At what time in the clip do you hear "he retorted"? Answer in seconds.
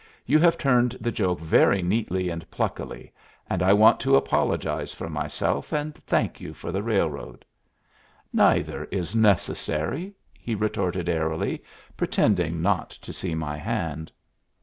10.33-11.07